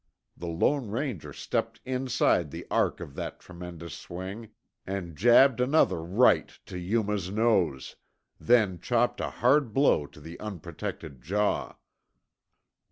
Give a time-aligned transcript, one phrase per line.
[0.35, 4.49] The Lone Ranger stepped inside the arc of that tremendous swing
[4.83, 7.97] and jabbed another right to Yuma's nose,
[8.39, 11.75] then chopped a hard blow to the unprotected jaw.